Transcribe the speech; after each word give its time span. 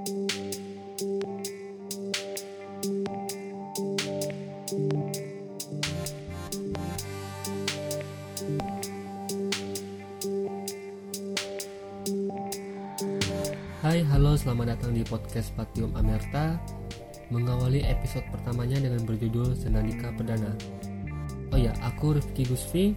Hai, 0.00 0.08
halo, 14.08 14.40
selamat 14.40 14.72
datang 14.72 14.96
di 14.96 15.04
podcast 15.04 15.52
Patium 15.52 15.92
Amerta. 15.92 16.56
Mengawali 17.28 17.84
episode 17.84 18.24
pertamanya 18.32 18.80
dengan 18.80 19.04
berjudul 19.04 19.52
Senandika 19.52 20.16
Perdana. 20.16 20.56
Oh 21.52 21.60
ya, 21.60 21.76
aku 21.84 22.16
Rifki 22.16 22.48
Gusfi. 22.48 22.96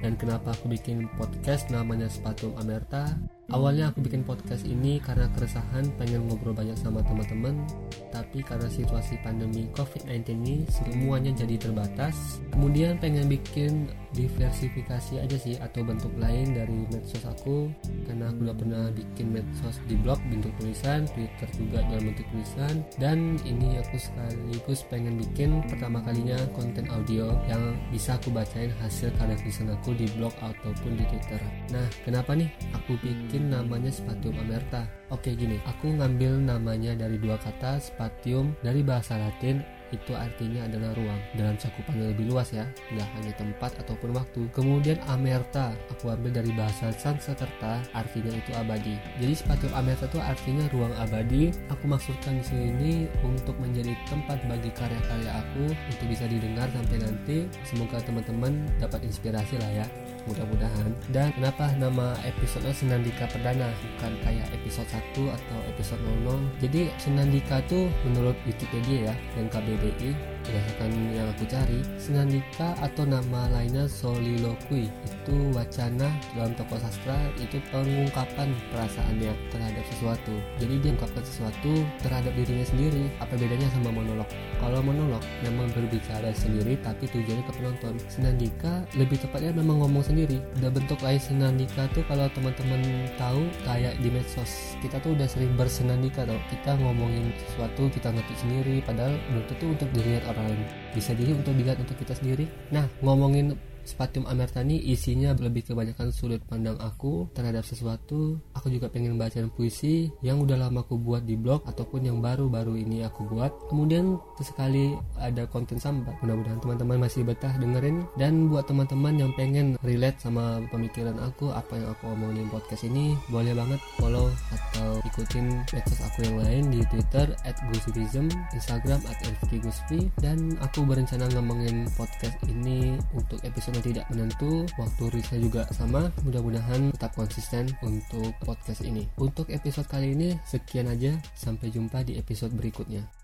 Dan 0.00 0.16
kenapa 0.16 0.56
aku 0.56 0.72
bikin 0.72 1.04
podcast 1.20 1.68
namanya 1.68 2.08
Spatium 2.08 2.56
Amerta 2.56 3.12
Awalnya 3.54 3.94
aku 3.94 4.02
bikin 4.02 4.26
podcast 4.26 4.66
ini 4.66 4.98
karena 4.98 5.30
keresahan 5.30 5.86
pengen 5.94 6.26
ngobrol 6.26 6.50
banyak 6.50 6.74
sama 6.74 7.06
teman-teman 7.06 7.62
tapi 8.10 8.42
karena 8.42 8.66
situasi 8.66 9.14
pandemi 9.22 9.70
COVID-19 9.78 10.26
ini 10.42 10.56
semuanya 10.66 11.30
jadi 11.30 11.62
terbatas. 11.62 12.42
Kemudian 12.50 12.98
pengen 12.98 13.30
bikin 13.30 13.94
diversifikasi 14.14 15.20
aja 15.20 15.36
sih 15.36 15.58
atau 15.58 15.82
bentuk 15.82 16.10
lain 16.16 16.54
dari 16.54 16.86
medsos 16.88 17.26
aku 17.26 17.68
karena 18.06 18.30
aku 18.30 18.46
udah 18.46 18.56
pernah 18.56 18.84
bikin 18.94 19.26
medsos 19.34 19.76
di 19.90 19.98
blog 19.98 20.22
bentuk 20.30 20.54
tulisan, 20.62 21.04
Twitter 21.12 21.48
juga 21.58 21.82
dalam 21.90 22.14
bentuk 22.14 22.26
tulisan 22.30 22.74
dan 22.96 23.36
ini 23.42 23.82
aku 23.82 23.98
sekaligus 23.98 24.86
pengen 24.88 25.18
bikin 25.18 25.60
pertama 25.66 26.00
kalinya 26.06 26.38
konten 26.54 26.86
audio 26.88 27.34
yang 27.50 27.74
bisa 27.90 28.14
aku 28.14 28.30
bacain 28.30 28.70
hasil 28.80 29.10
karya 29.18 29.34
tulisan 29.42 29.68
aku 29.74 29.92
di 29.98 30.06
blog 30.14 30.32
ataupun 30.40 30.94
di 30.94 31.04
Twitter. 31.10 31.42
Nah, 31.74 31.86
kenapa 32.06 32.38
nih 32.38 32.48
aku 32.72 32.94
bikin 33.02 33.50
namanya 33.50 33.90
Spatium 33.90 34.38
Amerta? 34.38 34.86
Oke 35.12 35.36
gini, 35.36 35.60
aku 35.68 35.94
ngambil 35.94 36.42
namanya 36.42 36.96
dari 36.96 37.20
dua 37.20 37.36
kata 37.36 37.76
spatium 37.78 38.56
dari 38.64 38.80
bahasa 38.80 39.20
Latin 39.20 39.60
itu 39.94 40.12
artinya 40.12 40.66
adalah 40.66 40.90
ruang. 40.98 41.20
Dalam 41.38 41.54
cakupan 41.54 41.94
yang 41.96 42.10
lebih 42.12 42.26
luas 42.34 42.50
ya. 42.50 42.66
Tidak 42.90 43.08
hanya 43.18 43.32
tempat 43.38 43.72
ataupun 43.80 44.10
waktu. 44.12 44.50
Kemudian 44.50 44.98
amerta. 45.06 45.72
Aku 45.94 46.10
ambil 46.10 46.34
dari 46.34 46.50
bahasa 46.52 46.90
Sanskerta 46.90 47.80
artinya 47.94 48.34
itu 48.34 48.50
abadi. 48.58 48.98
Jadi 49.22 49.34
spatium 49.34 49.72
amerta 49.72 50.10
itu 50.10 50.18
artinya 50.18 50.64
ruang 50.74 50.94
abadi. 50.98 51.54
Aku 51.70 51.86
maksudkan 51.86 52.42
di 52.42 52.44
sini 52.44 52.92
untuk 53.22 53.54
menjadi 53.62 53.94
tempat 54.10 54.42
bagi 54.50 54.70
karya-karya 54.74 55.30
aku 55.30 55.70
untuk 55.70 56.06
bisa 56.10 56.26
didengar 56.26 56.66
sampai 56.74 56.98
nanti. 57.00 57.38
Semoga 57.62 58.02
teman-teman 58.02 58.66
dapat 58.82 59.06
inspirasi 59.06 59.56
lah 59.62 59.84
ya 59.84 59.86
mudah-mudahan. 60.26 60.90
Dan 61.12 61.32
kenapa 61.36 61.72
nama 61.76 62.16
episode 62.24 62.68
Senandika 62.72 63.28
Perdana 63.28 63.68
bukan 63.82 64.12
kayak 64.24 64.48
episode 64.52 64.88
1 64.90 65.36
atau 65.36 65.58
episode 65.70 66.00
00 66.24 66.64
jadi 66.64 66.90
Senandika 66.96 67.60
tuh 67.68 67.90
menurut 68.08 68.36
Wikipedia 68.48 69.12
ya 69.12 69.14
dan 69.36 69.46
KBBI 69.52 70.33
berdasarkan 70.44 70.90
yang 71.12 71.28
aku 71.32 71.44
cari 71.48 71.80
Senandika 71.96 72.76
atau 72.80 73.04
nama 73.08 73.48
lainnya 73.52 73.88
Soliloquy 73.88 74.88
itu 74.88 75.36
wacana 75.56 76.12
dalam 76.36 76.52
tokoh 76.56 76.76
sastra 76.80 77.16
itu 77.40 77.58
pengungkapan 77.72 78.52
perasaannya 78.72 79.32
terhadap 79.48 79.84
sesuatu. 79.88 80.34
Jadi 80.60 80.74
dia 80.84 80.90
mengungkapkan 80.92 81.24
sesuatu 81.24 81.72
terhadap 82.04 82.32
dirinya 82.36 82.66
sendiri 82.68 83.04
apa 83.18 83.34
bedanya 83.40 83.68
sama 83.72 83.90
monolog? 83.90 84.28
Kalau 84.60 84.80
monolog 84.84 85.24
memang 85.42 85.68
berbicara 85.72 86.30
sendiri 86.36 86.76
tapi 86.84 87.08
tujuannya 87.08 87.44
ke 87.44 87.52
penonton. 87.56 87.94
Senandika 88.06 88.84
lebih 88.94 89.18
tepatnya 89.20 89.56
memang 89.56 89.82
ngomong 89.84 90.04
sendiri. 90.04 90.38
Udah 90.60 90.70
bentuk 90.70 91.00
lain 91.00 91.20
Senandika 91.20 91.88
tuh 91.96 92.04
kalau 92.06 92.28
teman-teman 92.32 93.08
tahu 93.16 93.48
kayak 93.64 93.96
di 94.00 94.08
medsos. 94.12 94.76
Kita 94.84 95.00
tuh 95.00 95.16
udah 95.16 95.26
sering 95.26 95.52
bersenandika 95.56 96.28
tau. 96.28 96.38
Kita 96.52 96.76
ngomongin 96.78 97.32
sesuatu 97.48 97.88
kita 97.90 98.12
ngerti 98.12 98.34
sendiri 98.44 98.76
padahal 98.84 99.16
belum 99.32 99.44
tentu 99.48 99.64
untuk 99.72 99.88
dilihat 99.96 100.24
orang 100.34 100.54
lain 100.54 100.62
bisa 100.94 101.10
jadi 101.14 101.32
untuk 101.32 101.54
dilihat 101.54 101.78
untuk 101.78 101.96
kita 101.98 102.14
sendiri. 102.14 102.46
Nah 102.74 102.86
ngomongin 103.00 103.54
Spatium 103.84 104.24
Amerta 104.24 104.64
ini 104.64 104.80
isinya 104.80 105.36
lebih 105.36 105.68
kebanyakan 105.68 106.08
sudut 106.10 106.40
pandang 106.48 106.80
aku 106.80 107.28
terhadap 107.36 107.62
sesuatu. 107.68 108.40
Aku 108.56 108.72
juga 108.72 108.88
pengen 108.88 109.20
bacain 109.20 109.52
puisi 109.52 110.08
yang 110.24 110.40
udah 110.40 110.56
lama 110.56 110.80
aku 110.82 110.96
buat 110.96 111.22
di 111.28 111.36
blog 111.36 111.68
ataupun 111.68 112.08
yang 112.08 112.18
baru-baru 112.24 112.80
ini 112.80 113.04
aku 113.04 113.28
buat. 113.28 113.52
Kemudian 113.68 114.16
sesekali 114.40 114.96
ada 115.20 115.44
konten 115.48 115.76
sambat. 115.76 116.16
Mudah-mudahan 116.24 116.60
teman-teman 116.64 117.04
masih 117.04 117.22
betah 117.28 117.52
dengerin 117.60 118.08
dan 118.16 118.48
buat 118.48 118.64
teman-teman 118.64 119.20
yang 119.20 119.30
pengen 119.36 119.76
relate 119.84 120.16
sama 120.18 120.64
pemikiran 120.72 121.20
aku, 121.20 121.52
apa 121.52 121.76
yang 121.76 121.88
aku 121.92 122.04
omongin 122.16 122.48
podcast 122.48 122.88
ini, 122.88 123.12
boleh 123.28 123.52
banget 123.52 123.80
follow 124.00 124.32
atau 124.50 124.98
ikutin 125.04 125.60
medsos 125.72 126.00
aku 126.00 126.24
yang 126.24 126.36
lain 126.40 126.64
di 126.72 126.80
Twitter 126.88 127.26
@gusivism, 127.68 128.32
Instagram 128.56 129.00
@rifkigusfi 129.04 130.08
dan 130.24 130.56
aku 130.64 130.88
berencana 130.88 131.28
ngomongin 131.36 131.84
podcast 132.00 132.36
ini 132.48 132.96
untuk 133.12 133.38
episode 133.44 133.73
tidak 133.80 134.06
menentu 134.12 134.68
waktu 134.76 135.02
rilisnya 135.08 135.40
juga 135.40 135.62
sama. 135.72 136.12
Mudah-mudahan 136.22 136.92
tetap 136.92 137.16
konsisten 137.16 137.72
untuk 137.80 138.36
podcast 138.44 138.84
ini. 138.84 139.08
Untuk 139.16 139.48
episode 139.48 139.88
kali 139.88 140.12
ini 140.12 140.36
sekian 140.44 140.92
aja. 140.92 141.16
Sampai 141.32 141.72
jumpa 141.72 142.04
di 142.04 142.20
episode 142.20 142.52
berikutnya 142.52 143.23